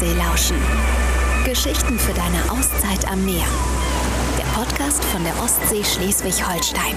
[0.00, 0.56] Ostsee lauschen.
[1.44, 3.44] Geschichten für deine Auszeit am Meer.
[4.38, 6.94] Der Podcast von der Ostsee Schleswig-Holstein.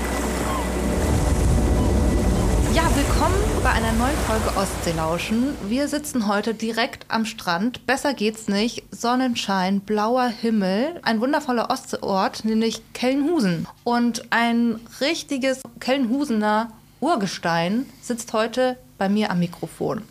[2.73, 5.53] Ja, willkommen bei einer neuen Folge Ostseelauschen.
[5.67, 7.85] Wir sitzen heute direkt am Strand.
[7.85, 8.83] Besser geht's nicht.
[8.91, 13.67] Sonnenschein, blauer Himmel, ein wundervoller Ostseeort, nämlich Kellenhusen.
[13.83, 20.03] Und ein richtiges Kellenhusener Urgestein sitzt heute bei mir am Mikrofon.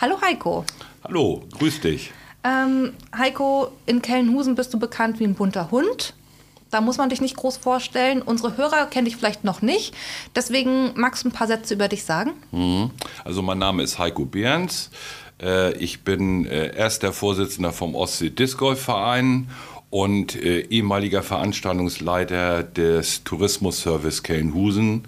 [0.00, 0.64] Hallo Heiko.
[1.02, 2.12] Hallo, grüß dich.
[2.46, 6.14] Ähm, Heiko, in Kellenhusen bist du bekannt wie ein bunter Hund.
[6.70, 8.22] Da muss man dich nicht groß vorstellen.
[8.22, 9.94] Unsere Hörer kennen dich vielleicht noch nicht.
[10.34, 12.32] Deswegen magst du ein paar Sätze über dich sagen?
[12.52, 12.90] Mhm.
[13.24, 14.90] Also mein Name ist Heiko Behrens.
[15.40, 19.48] Äh, ich bin äh, erster Vorsitzender vom Ostsee Disc Golf Verein
[19.90, 25.04] und äh, ehemaliger Veranstaltungsleiter des Tourismusservice Kellenhusen.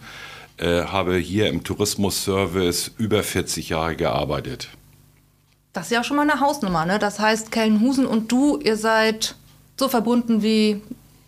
[0.60, 4.70] Habe hier im Tourismusservice über 40 Jahre gearbeitet.
[5.78, 6.98] Das ist ja auch schon mal eine Hausnummer, ne?
[6.98, 9.36] Das heißt, Kellenhusen und du, ihr seid
[9.76, 10.82] so verbunden wie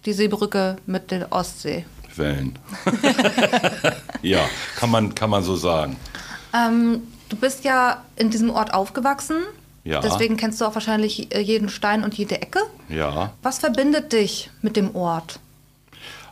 [0.04, 1.84] die Seebrücke mit der Ostsee.
[2.16, 2.58] Wellen.
[4.22, 4.40] ja,
[4.74, 5.96] kann man, kann man so sagen.
[6.52, 9.36] Ähm, du bist ja in diesem Ort aufgewachsen.
[9.84, 10.00] Ja.
[10.00, 12.58] Deswegen kennst du auch wahrscheinlich äh, jeden Stein und jede Ecke.
[12.88, 13.32] Ja.
[13.42, 15.38] Was verbindet dich mit dem Ort?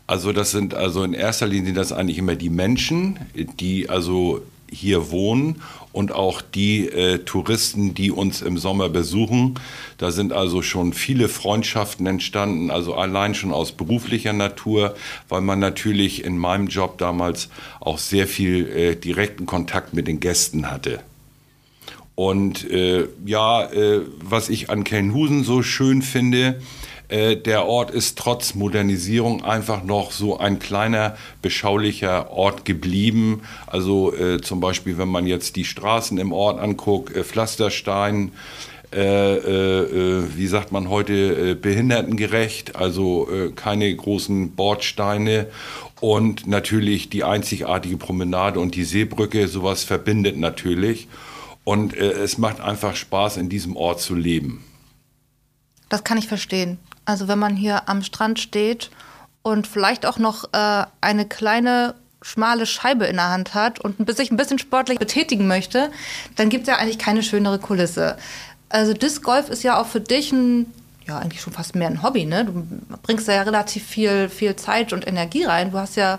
[0.08, 3.20] Also das sind also in erster Linie das eigentlich immer die Menschen,
[3.60, 9.54] die also hier wohnen und auch die äh, Touristen, die uns im Sommer besuchen.
[9.96, 14.94] Da sind also schon viele Freundschaften entstanden, also allein schon aus beruflicher Natur,
[15.28, 17.48] weil man natürlich in meinem Job damals
[17.80, 21.00] auch sehr viel äh, direkten Kontakt mit den Gästen hatte.
[22.14, 26.60] Und äh, ja, äh, was ich an Kelnhusen so schön finde,
[27.08, 33.42] äh, der Ort ist trotz Modernisierung einfach noch so ein kleiner, beschaulicher Ort geblieben.
[33.66, 38.32] Also äh, zum Beispiel, wenn man jetzt die Straßen im Ort anguckt, äh, Pflasterstein,
[38.92, 45.48] äh, äh, wie sagt man heute, behindertengerecht, also keine großen Bordsteine
[46.00, 51.08] und natürlich die einzigartige Promenade und die Seebrücke, sowas verbindet natürlich.
[51.64, 54.64] Und es macht einfach Spaß, in diesem Ort zu leben.
[55.90, 56.78] Das kann ich verstehen.
[57.08, 58.90] Also wenn man hier am Strand steht
[59.40, 64.30] und vielleicht auch noch äh, eine kleine schmale Scheibe in der Hand hat und sich
[64.30, 65.90] ein bisschen sportlich betätigen möchte,
[66.36, 68.18] dann gibt es ja eigentlich keine schönere Kulisse.
[68.68, 70.66] Also Disc Golf ist ja auch für dich ein,
[71.06, 72.44] ja eigentlich schon fast mehr ein Hobby, ne?
[72.44, 72.66] Du
[73.02, 75.70] bringst da ja relativ viel, viel Zeit und Energie rein.
[75.70, 76.18] Du hast ja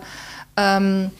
[0.57, 1.11] ähm,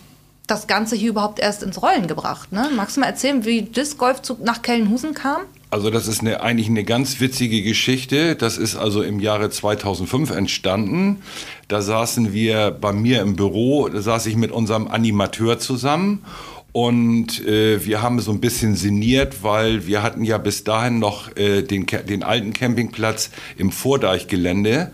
[0.50, 2.70] das Ganze hier überhaupt erst ins Rollen gebracht, ne?
[2.76, 5.42] Magst du mal erzählen, wie Disc Golf zu, nach Kellenhusen kam?
[5.72, 8.36] Also das ist eine, eigentlich eine ganz witzige Geschichte.
[8.36, 11.22] Das ist also im Jahre 2005 entstanden.
[11.68, 16.26] Da saßen wir bei mir im Büro, da saß ich mit unserem Animateur zusammen
[16.72, 21.36] und äh, wir haben so ein bisschen sinniert, weil wir hatten ja bis dahin noch
[21.36, 24.92] äh, den, den alten Campingplatz im Vordeichgelände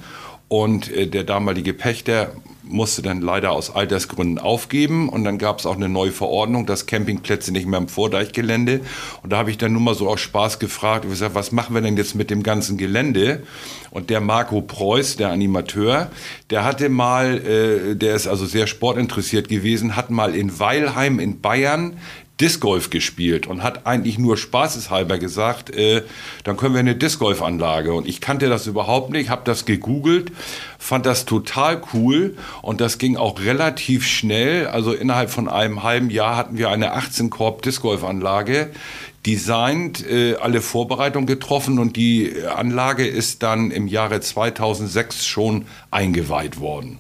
[0.48, 2.32] und äh, der damalige Pächter
[2.68, 6.86] musste dann leider aus Altersgründen aufgeben und dann gab es auch eine neue Verordnung, dass
[6.86, 8.82] Campingplätze nicht mehr im Vordeichgelände
[9.24, 11.82] und da habe ich dann nur mal so aus Spaß gefragt, gesagt, was machen wir
[11.82, 13.44] denn jetzt mit dem ganzen Gelände?
[13.92, 16.12] Und der Marco Preuß, der Animateur,
[16.50, 21.40] der hatte mal, äh, der ist also sehr sportinteressiert gewesen, hat mal in Weilheim in
[21.40, 21.98] Bayern
[22.42, 26.04] Disc Golf gespielt und hat eigentlich nur spaßeshalber gesagt, äh,
[26.44, 27.94] dann können wir eine Disc Golf Anlage.
[27.94, 30.32] Und ich kannte das überhaupt nicht, habe das gegoogelt,
[30.78, 34.68] fand das total cool und das ging auch relativ schnell.
[34.68, 38.72] Also innerhalb von einem halben Jahr hatten wir eine 18 Korb Disc Golf Anlage
[39.26, 46.60] designt, äh, alle Vorbereitungen getroffen und die Anlage ist dann im Jahre 2006 schon eingeweiht
[46.60, 47.00] worden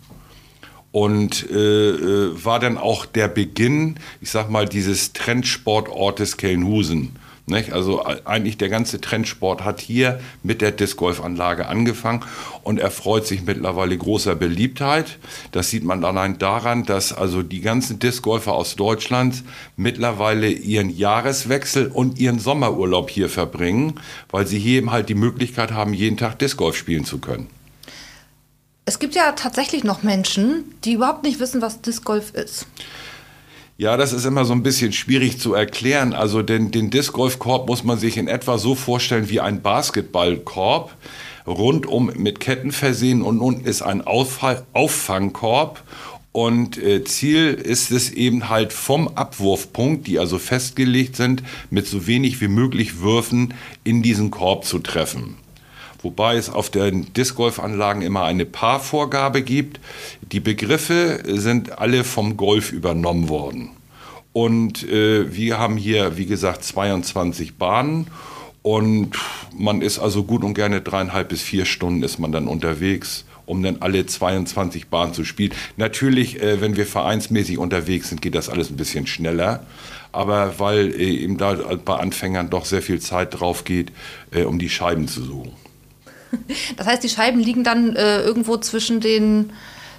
[0.96, 7.18] und äh, äh, war dann auch der Beginn, ich sag mal, dieses Trendsportortes Kelnhusen.
[7.48, 7.74] Nicht?
[7.74, 12.24] Also eigentlich der ganze Trendsport hat hier mit der Disc Golf Anlage angefangen
[12.64, 15.20] und erfreut sich mittlerweile großer Beliebtheit.
[15.52, 19.44] Das sieht man allein daran, dass also die ganzen Disc Golfer aus Deutschland
[19.76, 24.00] mittlerweile ihren Jahreswechsel und ihren Sommerurlaub hier verbringen,
[24.32, 27.48] weil sie hier eben halt die Möglichkeit haben, jeden Tag Disc Golf spielen zu können.
[28.88, 32.68] Es gibt ja tatsächlich noch Menschen, die überhaupt nicht wissen, was Disc Golf ist.
[33.78, 36.14] Ja, das ist immer so ein bisschen schwierig zu erklären.
[36.14, 39.64] Also den, den Disc Golf Korb muss man sich in etwa so vorstellen wie ein
[39.64, 40.96] Basketballkorb,
[41.48, 45.82] rundum mit Ketten versehen und unten ist ein Auffall, Auffangkorb.
[46.32, 51.42] Und äh, Ziel ist es eben halt vom Abwurfpunkt, die also festgelegt sind,
[51.72, 55.38] mit so wenig wie möglich Würfen in diesen Korb zu treffen
[56.06, 59.80] wobei es auf den Disc Golf Anlagen immer eine Paarvorgabe gibt.
[60.32, 63.72] Die Begriffe sind alle vom Golf übernommen worden.
[64.32, 68.08] Und äh, wir haben hier, wie gesagt, 22 Bahnen.
[68.62, 69.16] Und
[69.58, 73.64] man ist also gut und gerne dreieinhalb bis vier Stunden ist man dann unterwegs, um
[73.64, 75.54] dann alle 22 Bahnen zu spielen.
[75.76, 79.66] Natürlich, äh, wenn wir vereinsmäßig unterwegs sind, geht das alles ein bisschen schneller.
[80.12, 83.92] Aber weil äh, eben da bei Anfängern doch sehr viel Zeit drauf geht,
[84.32, 85.65] äh, um die Scheiben zu suchen.
[86.78, 89.52] Das heißt, die Scheiben liegen dann äh, irgendwo zwischen den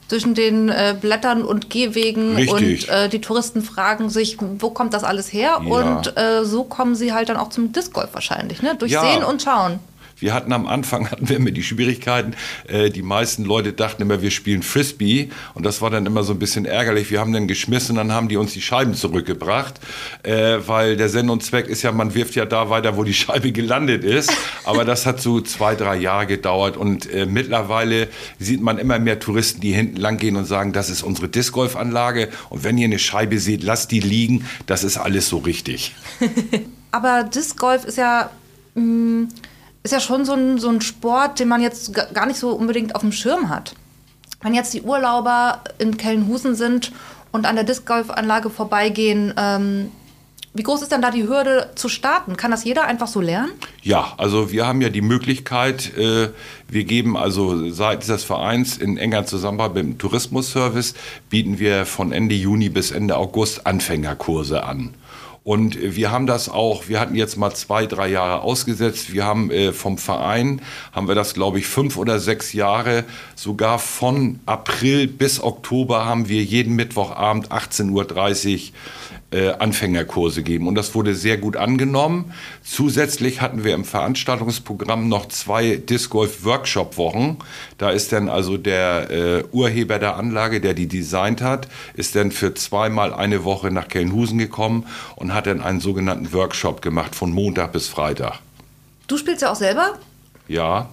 [0.08, 2.88] zwischen den äh, Blättern und Gehwegen Richtig.
[2.88, 5.60] und äh, die Touristen fragen sich, wo kommt das alles her?
[5.64, 5.68] Ja.
[5.68, 8.76] Und äh, so kommen sie halt dann auch zum Disc Golf wahrscheinlich, ne?
[8.76, 9.02] Durch Ja.
[9.02, 9.80] Sehen und Schauen.
[10.18, 12.34] Wir hatten am Anfang hatten wir immer die Schwierigkeiten.
[12.68, 16.32] Äh, die meisten Leute dachten immer, wir spielen Frisbee und das war dann immer so
[16.32, 17.10] ein bisschen ärgerlich.
[17.10, 19.80] Wir haben dann geschmissen, dann haben die uns die Scheiben zurückgebracht,
[20.22, 23.14] äh, weil der Sinn und Zweck ist ja, man wirft ja da weiter, wo die
[23.14, 24.32] Scheibe gelandet ist.
[24.64, 28.08] Aber das hat so zwei, drei Jahre gedauert und äh, mittlerweile
[28.38, 31.52] sieht man immer mehr Touristen, die hinten lang gehen und sagen, das ist unsere Disc
[31.52, 34.46] Golf Anlage und wenn ihr eine Scheibe seht, lasst die liegen.
[34.66, 35.94] Das ist alles so richtig.
[36.90, 38.30] Aber Disc Golf ist ja,
[38.74, 39.28] mh,
[39.86, 42.50] ist ja schon so ein, so ein Sport, den man jetzt ga- gar nicht so
[42.50, 43.74] unbedingt auf dem Schirm hat.
[44.42, 46.92] Wenn jetzt die Urlauber in Kellenhusen sind
[47.32, 49.90] und an der Disc Golf Anlage vorbeigehen, ähm,
[50.54, 52.36] wie groß ist denn da die Hürde zu starten?
[52.36, 53.50] Kann das jeder einfach so lernen?
[53.82, 56.30] Ja, also wir haben ja die Möglichkeit, äh,
[56.68, 60.94] wir geben also seitens des Vereins in enger Zusammenarbeit mit dem Tourismusservice,
[61.28, 64.94] bieten wir von Ende Juni bis Ende August Anfängerkurse an.
[65.46, 69.12] Und wir haben das auch, wir hatten jetzt mal zwei, drei Jahre ausgesetzt.
[69.12, 70.60] Wir haben äh, vom Verein,
[70.90, 73.04] haben wir das, glaube ich, fünf oder sechs Jahre,
[73.36, 78.58] sogar von April bis Oktober haben wir jeden Mittwochabend 18.30 Uhr
[79.30, 80.68] äh, Anfängerkurse geben.
[80.68, 82.32] Und das wurde sehr gut angenommen.
[82.62, 87.38] Zusätzlich hatten wir im Veranstaltungsprogramm noch zwei Disc Golf Workshop Wochen.
[87.78, 92.30] Da ist dann also der äh, Urheber der Anlage, der die designt hat, ist dann
[92.30, 94.86] für zweimal eine Woche nach Kellenhusen gekommen
[95.16, 98.40] und hat dann einen sogenannten Workshop gemacht von Montag bis Freitag.
[99.06, 99.98] Du spielst ja auch selber.
[100.48, 100.88] Ja,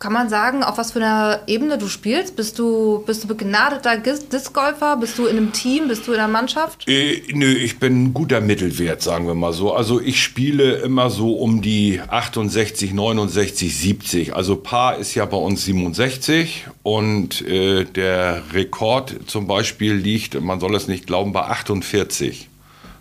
[0.00, 2.34] Kann man sagen, auf was für einer Ebene du spielst?
[2.34, 4.96] Bist du, bist du begnadeter Discgolfer?
[4.96, 5.88] Bist du in einem Team?
[5.88, 6.88] Bist du in einer Mannschaft?
[6.88, 9.74] Äh, nö, ich bin ein guter Mittelwert, sagen wir mal so.
[9.74, 14.34] Also ich spiele immer so um die 68, 69, 70.
[14.34, 20.60] Also Paar ist ja bei uns 67 und äh, der Rekord zum Beispiel liegt, man
[20.60, 22.48] soll es nicht glauben, bei 48.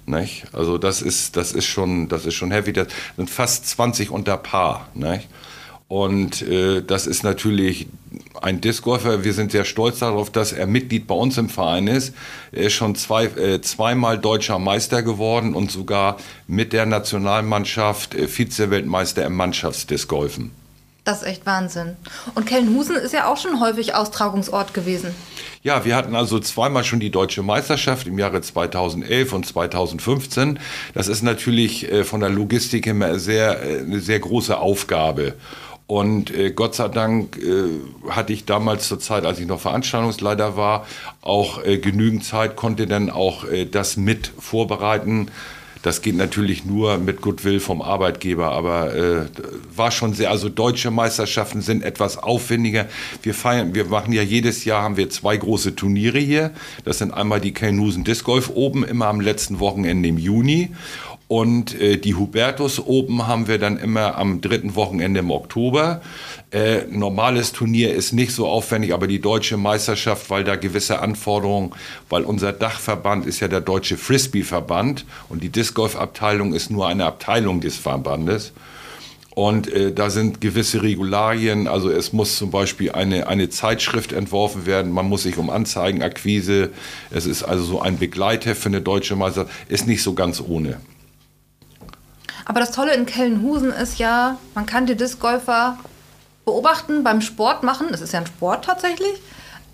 [0.05, 0.47] Nicht?
[0.51, 2.73] Also das ist, das ist schon, das ist schon heavy.
[2.73, 4.89] Das sind fast 20 unter Paar.
[4.95, 5.29] Nicht?
[5.89, 7.87] Und äh, das ist natürlich
[8.41, 9.23] ein Discgolfer.
[9.23, 12.13] Wir sind sehr stolz darauf, dass er Mitglied bei uns im Verein ist.
[12.51, 18.27] Er ist schon zwei, äh, zweimal deutscher Meister geworden und sogar mit der Nationalmannschaft äh,
[18.27, 20.51] Vize-Weltmeister im Mannschaftsdiscgolfen.
[21.05, 21.95] Das ist echt Wahnsinn.
[22.35, 25.15] Und Kellenhusen ist ja auch schon häufig Austragungsort gewesen.
[25.63, 30.59] Ja, wir hatten also zweimal schon die deutsche Meisterschaft im Jahre 2011 und 2015.
[30.93, 35.33] Das ist natürlich äh, von der Logistik immer sehr, äh, eine sehr große Aufgabe.
[35.89, 40.55] Und äh, Gott sei Dank äh, hatte ich damals zur Zeit, als ich noch Veranstaltungsleiter
[40.55, 40.85] war,
[41.21, 45.31] auch äh, genügend Zeit, konnte dann auch äh, das mit vorbereiten.
[45.81, 49.25] Das geht natürlich nur mit Goodwill vom Arbeitgeber, aber äh,
[49.75, 52.85] war schon sehr, also deutsche Meisterschaften sind etwas aufwendiger.
[53.23, 56.51] Wir feiern, wir machen ja jedes Jahr haben wir zwei große Turniere hier.
[56.83, 60.69] Das sind einmal die Kelnusen Disc Golf Open, immer am letzten Wochenende im Juni.
[61.29, 66.01] Und äh, die Hubertus Open haben wir dann immer am dritten Wochenende im Oktober.
[66.49, 71.73] Äh, normales Turnier ist nicht so aufwendig, aber die deutsche Meisterschaft, weil da gewisse Anforderungen,
[72.09, 76.87] weil unser Dachverband ist ja der deutsche Frisbee-Verband und die Disc Golf Abteilung ist nur
[76.87, 78.51] eine Abteilung des Verbandes.
[79.35, 84.65] Und äh, da sind gewisse Regularien, also es muss zum Beispiel eine, eine Zeitschrift entworfen
[84.65, 86.71] werden, man muss sich um Anzeigenakquise,
[87.11, 90.79] es ist also so ein Begleiter für eine deutsche Meisterschaft, ist nicht so ganz ohne.
[92.49, 95.77] Aber das Tolle in Kellenhusen ist ja, man kann die Discgolfer
[96.45, 97.89] beobachten beim Sport machen.
[97.91, 99.21] Es ist ja ein Sport tatsächlich,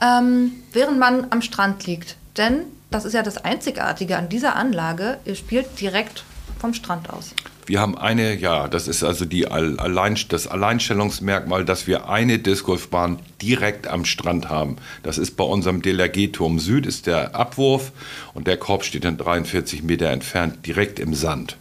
[0.02, 2.18] ähm, während man am Strand liegt.
[2.36, 5.20] Denn das ist ja das Einzigartige an dieser Anlage.
[5.24, 6.26] Ihr spielt direkt
[6.60, 7.34] vom Strand aus.
[7.66, 13.20] Wir haben eine, ja, das ist also die Allein, das Alleinstellungsmerkmal, dass wir eine Discgolfbahn
[13.42, 14.76] direkt am Strand haben.
[15.02, 17.94] Das ist bei unserem Delageturm Süd, ist der Abwurf
[18.34, 21.56] und der Korb steht dann 43 Meter entfernt, direkt im Sand.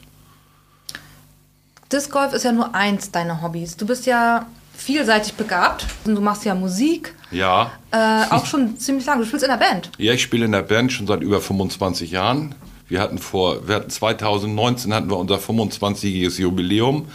[1.94, 3.76] Disc Golf ist ja nur eins deiner Hobbys.
[3.76, 4.46] Du bist ja
[4.76, 5.86] vielseitig begabt.
[6.04, 9.20] Du machst ja Musik, Ja, äh, auch schon ziemlich lange.
[9.20, 9.92] Du spielst in der Band.
[9.96, 12.56] Ja, ich spiele in der Band schon seit über 25 Jahren.
[12.88, 17.06] Wir hatten vor, wir hatten 2019 hatten wir unser 25-jähriges Jubiläum,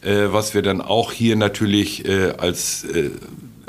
[0.00, 2.86] äh, was wir dann auch hier natürlich äh, als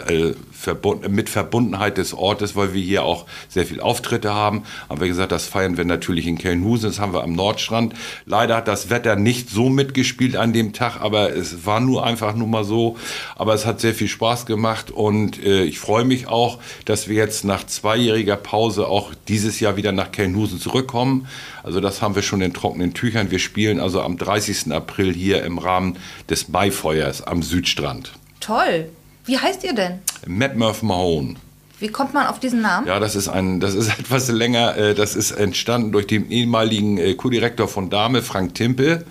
[0.08, 4.64] äh, verbund, mit Verbundenheit des Ortes, weil wir hier auch sehr viel Auftritte haben.
[4.90, 7.94] Haben wir gesagt, das feiern wir natürlich in Kelnhusen, das haben wir am Nordstrand.
[8.26, 12.36] Leider hat das Wetter nicht so mitgespielt an dem Tag, aber es war nur einfach
[12.36, 12.98] nur mal so.
[13.36, 17.16] Aber es hat sehr viel Spaß gemacht und äh, ich freue mich auch, dass wir
[17.16, 21.28] jetzt nach zweijähriger Pause auch dieses Jahr wieder nach Kelnhusen zurückkommen.
[21.64, 23.32] Also das haben wir schon in trockenen Tüchern.
[23.32, 24.72] Wir spielen also am 30.
[24.72, 25.98] April hier im Rahmen
[26.30, 28.14] des Maifeuers am Südstrand.
[28.40, 28.90] Toll.
[29.26, 30.00] Wie heißt ihr denn?
[30.28, 31.36] Matt Murph Mahone.
[31.80, 32.88] Wie kommt man auf diesen Namen?
[32.88, 34.78] Ja, das ist ein, das ist etwas länger.
[34.78, 39.06] Äh, das ist entstanden durch den ehemaligen äh, Co-Direktor von Dame, Frank Timpe.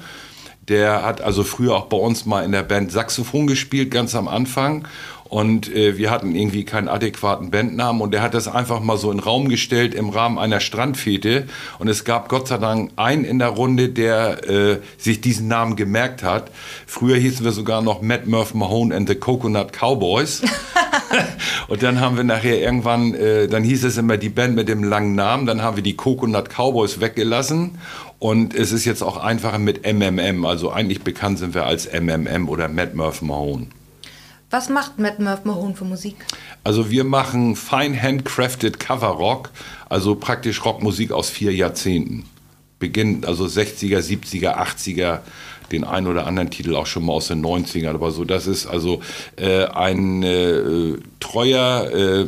[0.68, 4.28] Der hat also früher auch bei uns mal in der Band Saxophon gespielt, ganz am
[4.28, 4.86] Anfang.
[5.32, 9.10] Und äh, wir hatten irgendwie keinen adäquaten Bandnamen und er hat das einfach mal so
[9.10, 11.46] in den Raum gestellt im Rahmen einer Strandfete.
[11.78, 15.74] Und es gab Gott sei Dank einen in der Runde, der äh, sich diesen Namen
[15.74, 16.50] gemerkt hat.
[16.86, 20.42] Früher hießen wir sogar noch Matt Murph Mahone and the Coconut Cowboys.
[21.68, 24.84] und dann haben wir nachher irgendwann, äh, dann hieß es immer die Band mit dem
[24.84, 27.78] langen Namen, dann haben wir die Coconut Cowboys weggelassen.
[28.18, 30.44] Und es ist jetzt auch einfacher mit MMM.
[30.44, 33.68] Also eigentlich bekannt sind wir als MMM oder Matt Murph Mahone.
[34.52, 36.16] Was macht Matt Murph Mahone für Musik?
[36.62, 39.48] Also wir machen fine handcrafted Cover Rock,
[39.88, 42.26] also praktisch Rockmusik aus vier Jahrzehnten.
[42.78, 45.20] Beginnt also 60er, 70er, 80er,
[45.72, 48.66] den einen oder anderen Titel auch schon mal aus den 90ern, aber so, das ist
[48.66, 49.00] also
[49.36, 52.26] äh, ein äh, treuer äh,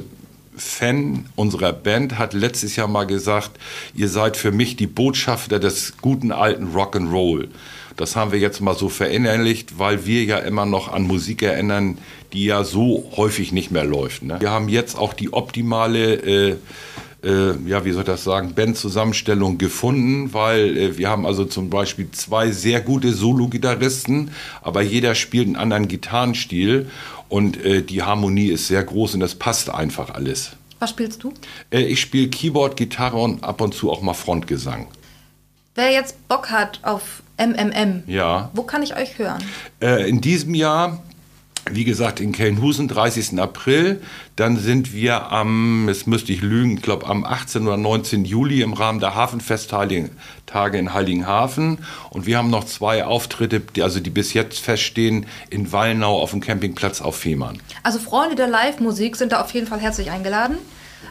[0.56, 3.50] Fan unserer Band hat letztes Jahr mal gesagt,
[3.94, 7.48] ihr seid für mich die Botschafter des guten alten Rock'n'Roll.
[7.96, 11.98] Das haben wir jetzt mal so verinnerlicht, weil wir ja immer noch an Musik erinnern,
[12.32, 14.22] die ja so häufig nicht mehr läuft.
[14.22, 14.36] Ne?
[14.40, 16.56] Wir haben jetzt auch die optimale äh,
[17.24, 21.70] äh, ja, wie soll ich das sagen, Band-Zusammenstellung gefunden, weil äh, wir haben also zum
[21.70, 24.30] Beispiel zwei sehr gute Solo-Gitarristen,
[24.62, 26.90] aber jeder spielt einen anderen Gitarrenstil
[27.28, 30.52] und äh, die Harmonie ist sehr groß und das passt einfach alles.
[30.80, 31.32] Was spielst du?
[31.70, 34.86] Äh, ich spiele Keyboard, Gitarre und ab und zu auch mal Frontgesang.
[35.74, 38.50] Wer jetzt Bock hat auf MMM, Ja.
[38.54, 39.42] wo kann ich euch hören?
[39.80, 41.02] Äh, in diesem Jahr,
[41.70, 43.38] wie gesagt, in Kelnhusen, 30.
[43.40, 44.00] April.
[44.36, 47.66] Dann sind wir am, jetzt müsste ich lügen, ich glaube am 18.
[47.66, 48.24] oder 19.
[48.24, 50.10] Juli im Rahmen der Hafenfesttage
[50.78, 51.78] in Heiligenhafen.
[52.10, 56.30] Und wir haben noch zwei Auftritte, die, also die bis jetzt feststehen, in Wallnau auf
[56.32, 57.58] dem Campingplatz auf Fehmarn.
[57.82, 60.58] Also Freunde der Live-Musik sind da auf jeden Fall herzlich eingeladen.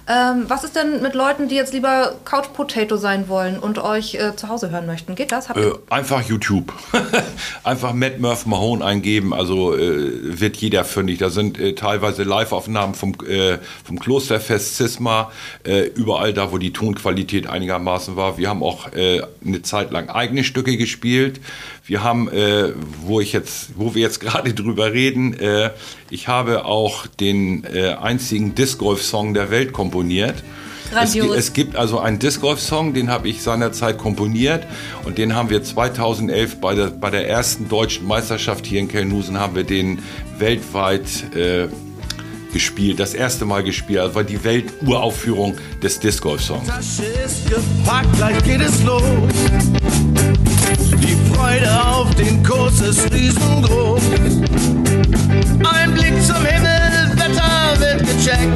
[0.07, 4.15] Ähm, was ist denn mit Leuten, die jetzt lieber Couch Potato sein wollen und euch
[4.15, 5.15] äh, zu Hause hören möchten?
[5.15, 5.49] Geht das?
[5.49, 6.73] Äh, einfach YouTube.
[7.63, 11.19] einfach Matt Murph Mahone eingeben, also äh, wird jeder fündig.
[11.19, 15.31] Da sind äh, teilweise Live-Aufnahmen vom, äh, vom Klosterfest Cisma,
[15.65, 18.37] äh, überall da, wo die Tonqualität einigermaßen war.
[18.37, 21.39] Wir haben auch eine Zeit lang eigene Stücke gespielt.
[21.85, 22.71] Wir haben, äh,
[23.01, 25.71] wo ich jetzt, wo wir jetzt gerade drüber reden, äh,
[26.09, 30.35] ich habe auch den äh, einzigen Disc Golf Song der Welt komponiert.
[31.01, 34.65] Es, es gibt also einen Disc Golf Song, den habe ich seinerzeit komponiert
[35.05, 39.39] und den haben wir 2011 bei der, bei der ersten deutschen Meisterschaft hier in Kelnusen
[39.39, 39.99] haben wir den
[40.37, 41.67] weltweit äh,
[42.53, 46.67] gespielt, das erste Mal gespielt, also war die Welturaufführung des Disc Golf Songs.
[46.67, 49.01] Tasche ist gepackt, gleich geht es los.
[51.43, 54.01] Freude auf den Kurs ist riesengroß.
[55.65, 58.47] Ein Blick zum Himmel, Wetter wird gecheckt.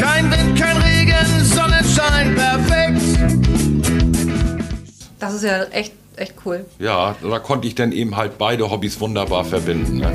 [0.00, 3.02] Kein Wind, kein Regen, Sonnenschein, perfekt.
[5.18, 6.64] Das ist ja echt, echt cool.
[6.78, 9.96] Ja, da konnte ich dann eben halt beide Hobbys wunderbar verbinden.
[9.96, 10.12] Ne?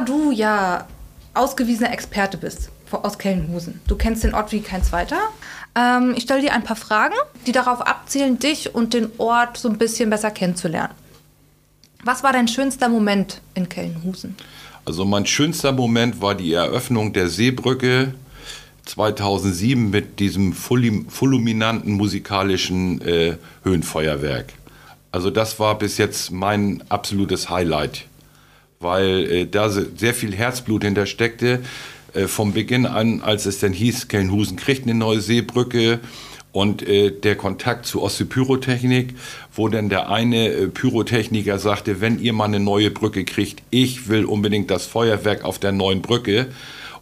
[0.00, 0.86] Du ja
[1.34, 5.18] ausgewiesener Experte bist aus Kellenhusen, du kennst den Ort wie kein zweiter.
[5.74, 7.14] Ähm, ich stelle dir ein paar Fragen,
[7.46, 10.94] die darauf abzielen, dich und den Ort so ein bisschen besser kennenzulernen.
[12.04, 14.36] Was war dein schönster Moment in Kellenhusen?
[14.84, 18.14] Also mein schönster Moment war die Eröffnung der Seebrücke
[18.86, 24.54] 2007 mit diesem fulminanten musikalischen äh, Höhenfeuerwerk.
[25.12, 28.06] Also das war bis jetzt mein absolutes Highlight,
[28.80, 31.60] weil äh, da se- sehr viel Herzblut hintersteckte.
[32.14, 36.00] Äh, vom Beginn an, als es dann hieß, Kelnhusen kriegt eine neue Seebrücke
[36.52, 39.14] und äh, der Kontakt zu Ostseepyrotechnik,
[39.54, 44.08] wo dann der eine äh, Pyrotechniker sagte, wenn ihr mal eine neue Brücke kriegt, ich
[44.08, 46.46] will unbedingt das Feuerwerk auf der neuen Brücke.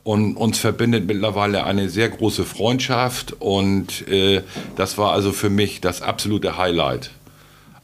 [0.02, 4.42] Und uns verbindet mittlerweile eine sehr große Freundschaft und äh,
[4.76, 7.10] das war also für mich das absolute Highlight.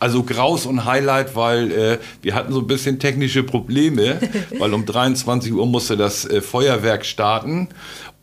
[0.02, 4.18] Also Graus und Highlight, weil äh, wir hatten so ein bisschen technische Probleme,
[4.58, 7.68] weil um 23 Uhr musste das äh, Feuerwerk starten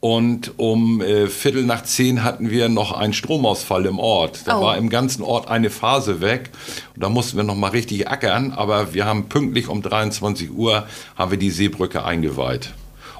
[0.02, 4.42] und um äh, Viertel nach zehn hatten wir noch einen Stromausfall im Ort.
[4.46, 4.64] Da Oh.
[4.64, 6.50] war im ganzen Ort eine Phase weg
[6.96, 10.86] und da mussten wir noch mal richtig ackern, aber wir haben pünktlich um 23 Uhr
[11.16, 12.74] haben wir die Seebrücke eingeweiht.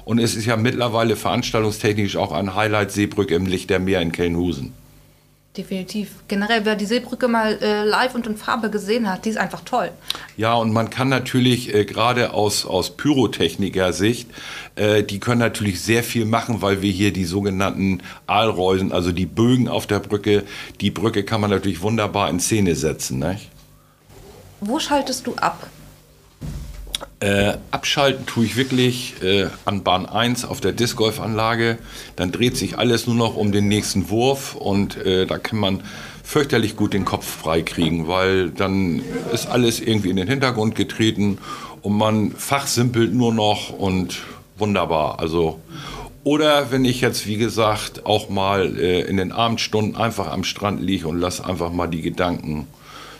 [0.04, 4.12] Und es ist ja mittlerweile veranstaltungstechnisch auch ein Highlight Seebrücke im Licht der Meer in
[4.12, 4.74] Kelnhusen.
[5.56, 6.10] Definitiv.
[6.28, 9.62] Generell, wer die Seebrücke mal äh, live und in Farbe gesehen hat, die ist einfach
[9.64, 9.90] toll.
[10.36, 14.30] Ja, und man kann natürlich äh, gerade aus, aus Pyrotechniker-Sicht,
[14.76, 19.26] äh, die können natürlich sehr viel machen, weil wir hier die sogenannten Aalreusen, also die
[19.26, 20.44] Bögen auf der Brücke,
[20.80, 23.18] die Brücke kann man natürlich wunderbar in Szene setzen.
[23.18, 23.48] Nicht?
[24.60, 25.66] Wo schaltest du ab?
[27.20, 31.76] Äh, abschalten tue ich wirklich äh, an Bahn 1 auf der Disc Golf Anlage.
[32.16, 35.82] Dann dreht sich alles nur noch um den nächsten Wurf und äh, da kann man
[36.24, 39.02] fürchterlich gut den Kopf frei kriegen, weil dann
[39.34, 41.36] ist alles irgendwie in den Hintergrund getreten
[41.82, 44.20] und man fachsimpelt nur noch und
[44.56, 45.20] wunderbar.
[45.20, 45.60] Also
[46.24, 50.80] oder wenn ich jetzt, wie gesagt, auch mal äh, in den Abendstunden einfach am Strand
[50.80, 52.66] liege und lasse einfach mal die Gedanken,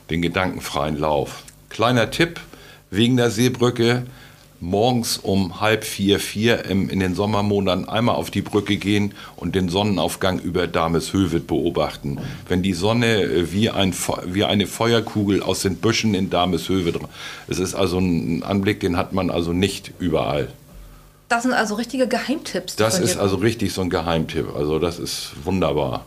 [0.09, 1.43] den gedankenfreien Lauf.
[1.69, 2.41] Kleiner Tipp
[2.91, 4.05] wegen der Seebrücke,
[4.61, 9.55] morgens um halb vier, vier im, in den Sommermonaten einmal auf die Brücke gehen und
[9.55, 12.19] den Sonnenaufgang über Dameshövet beobachten.
[12.47, 13.95] Wenn die Sonne äh, wie, ein,
[14.27, 16.97] wie eine Feuerkugel aus den Büschen in Dameshövet,
[17.49, 20.49] es ist also ein Anblick, den hat man also nicht überall.
[21.29, 22.77] Das sind also richtige Geheimtipps.
[22.77, 24.49] Das ist also richtig so ein Geheimtipp.
[24.55, 26.05] Also das ist wunderbar.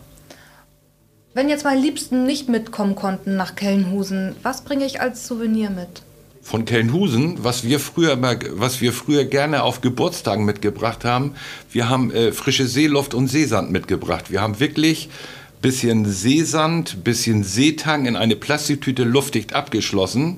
[1.33, 6.03] Wenn jetzt meine Liebsten nicht mitkommen konnten nach Kellenhusen, was bringe ich als Souvenir mit?
[6.43, 11.35] Von Kelnhusen, was wir früher mal, was wir früher gerne auf Geburtstagen mitgebracht haben,
[11.71, 14.29] wir haben äh, frische Seeluft und Seesand mitgebracht.
[14.29, 15.09] Wir haben wirklich
[15.63, 20.37] bisschen Seesand, bisschen Seetang in eine Plastiktüte luftdicht abgeschlossen.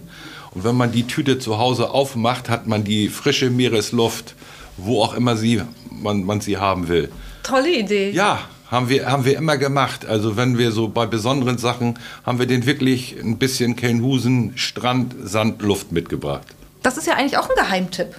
[0.51, 4.35] Und wenn man die Tüte zu Hause aufmacht, hat man die frische Meeresluft,
[4.77, 7.09] wo auch immer sie, man, man sie haben will.
[7.43, 8.11] Tolle Idee.
[8.11, 10.05] Ja, haben wir, haben wir immer gemacht.
[10.05, 15.15] Also wenn wir so bei besonderen Sachen, haben wir den wirklich ein bisschen Kelnhusen, Strand,
[15.23, 16.47] Sand, Luft mitgebracht.
[16.81, 18.15] Das ist ja eigentlich auch ein Geheimtipp.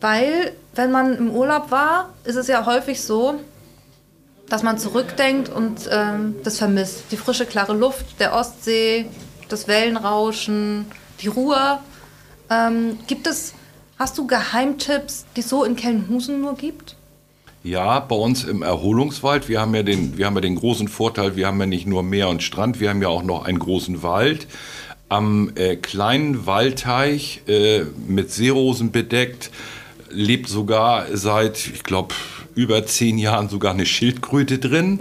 [0.00, 3.40] Weil, wenn man im Urlaub war, ist es ja häufig so,
[4.48, 7.04] dass man zurückdenkt und ähm, das vermisst.
[7.10, 9.06] Die frische, klare Luft der Ostsee,
[9.48, 10.86] das Wellenrauschen,
[11.20, 11.78] die Ruhe.
[12.50, 13.54] Ähm, gibt es,
[13.98, 16.96] hast du Geheimtipps, die es so in Kellenhusen nur gibt?
[17.66, 21.34] Ja, bei uns im Erholungswald, wir haben ja den, wir haben ja den großen Vorteil,
[21.34, 24.04] wir haben ja nicht nur Meer und Strand, wir haben ja auch noch einen großen
[24.04, 24.46] Wald.
[25.08, 29.50] Am äh, kleinen Waldteich äh, mit Seerosen bedeckt
[30.10, 32.14] lebt sogar seit, ich glaube,
[32.54, 35.00] über zehn Jahren sogar eine Schildkröte drin.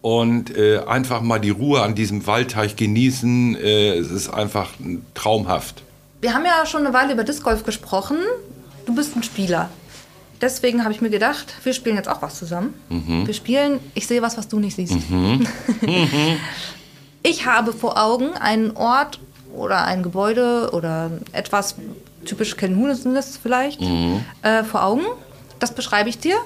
[0.00, 4.70] Und äh, einfach mal die Ruhe an diesem Waldteich genießen, äh, es ist einfach
[5.14, 5.84] traumhaft.
[6.22, 8.16] Wir haben ja schon eine Weile über Disc Golf gesprochen.
[8.84, 9.70] Du bist ein Spieler.
[10.40, 12.74] Deswegen habe ich mir gedacht, wir spielen jetzt auch was zusammen.
[13.26, 14.96] Wir spielen, ich sehe was, was du nicht siehst.
[17.22, 19.20] ich habe vor Augen einen Ort
[19.54, 21.74] oder ein Gebäude oder etwas,
[22.24, 23.04] typisch Kellenhunes
[23.42, 23.80] vielleicht,
[24.42, 25.02] äh, vor Augen.
[25.58, 26.36] Das beschreibe ich dir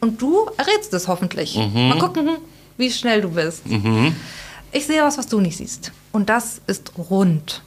[0.00, 1.56] und du errätst es hoffentlich.
[1.56, 2.38] Mal gucken,
[2.76, 3.62] wie schnell du bist.
[4.72, 5.92] Ich sehe was, was du nicht siehst.
[6.12, 7.62] Und das ist rund.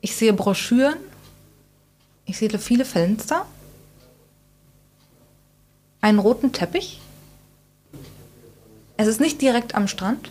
[0.00, 0.96] Ich sehe Broschüren.
[2.26, 3.46] Ich sehe viele Fenster.
[6.06, 7.00] Einen roten Teppich.
[8.96, 10.30] Es ist nicht direkt am Strand.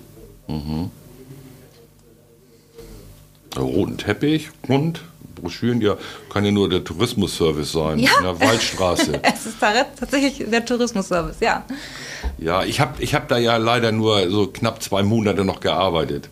[3.58, 5.02] roten Teppich, rund,
[5.36, 5.98] Broschüren, ja,
[6.32, 8.12] kann ja nur der Tourismusservice sein, Ja.
[8.20, 9.20] in der Waldstraße.
[9.24, 11.66] Es ist tatsächlich der Tourismusservice, ja.
[12.38, 16.30] ja, ich habe ich hab da ja leider nur so knapp zwei Monate noch gearbeitet.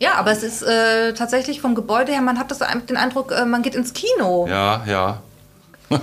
[0.00, 3.44] Ja, aber es ist äh, tatsächlich vom Gebäude her, man hat das, den Eindruck, äh,
[3.44, 4.46] man geht ins Kino.
[4.48, 5.22] Ja, ja.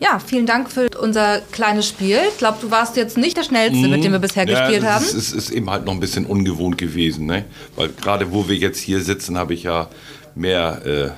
[0.00, 2.18] Ja, vielen Dank für unser kleines Spiel.
[2.30, 4.50] Ich glaube, du warst jetzt nicht der Schnellste, mit dem wir bisher Mhm.
[4.50, 5.04] ja, gespielt es haben.
[5.04, 7.44] Ist, es ist eben halt noch ein bisschen ungewohnt gewesen, ne?
[7.74, 9.88] Weil gerade wo wir jetzt hier sitzen, habe ich ja
[10.36, 11.10] mehr äh,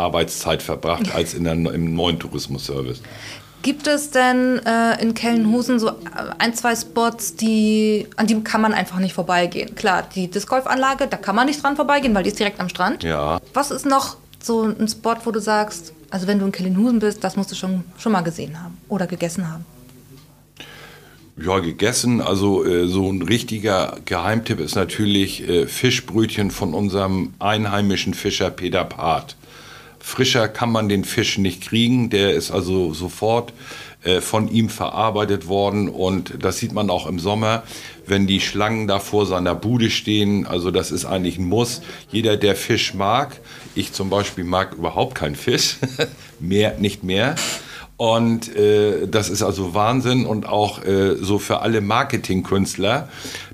[0.00, 3.00] Arbeitszeit verbracht als in der, im neuen Tourismusservice.
[3.62, 5.92] Gibt es denn äh, in Kellenhusen so äh,
[6.38, 9.74] ein, zwei Spots, die, an die kann man einfach nicht vorbeigehen?
[9.74, 12.60] Klar, die Disc Golf Anlage, da kann man nicht dran vorbeigehen, weil die ist direkt
[12.60, 13.02] am Strand.
[13.02, 13.40] Ja.
[13.54, 17.22] Was ist noch so ein Spot, wo du sagst, also wenn du in Kellenhusen bist,
[17.24, 19.64] das musst du schon, schon mal gesehen haben oder gegessen haben?
[21.36, 22.22] Ja, gegessen.
[22.22, 28.84] Also äh, so ein richtiger Geheimtipp ist natürlich äh, Fischbrötchen von unserem einheimischen Fischer Peter
[28.84, 29.36] Part.
[29.98, 32.08] Frischer kann man den Fisch nicht kriegen.
[32.08, 33.52] Der ist also sofort
[34.20, 37.62] von ihm verarbeitet worden und das sieht man auch im Sommer.
[38.06, 40.46] wenn die Schlangen da vor seiner Bude stehen.
[40.46, 41.82] Also das ist eigentlich ein Muss.
[42.10, 43.40] Jeder, der Fisch mag,
[43.74, 45.76] ich zum Beispiel mag überhaupt keinen Fisch,
[46.40, 47.34] mehr, nicht mehr.
[47.96, 53.08] Und äh, das ist also Wahnsinn und auch äh, so für alle Marketingkünstler.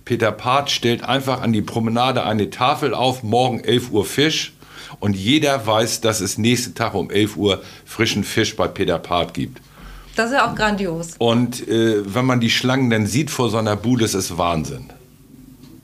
[0.04, 4.52] Peter Part stellt einfach an die Promenade eine Tafel auf, morgen 11 Uhr Fisch.
[4.98, 9.32] Und jeder weiß, dass es nächsten Tag um 11 Uhr frischen Fisch bei Peter Part
[9.32, 9.60] gibt.
[10.16, 11.14] Das ist ja auch grandios.
[11.18, 14.90] Und äh, wenn man die Schlangen dann sieht vor seiner Bude, ist es Wahnsinn.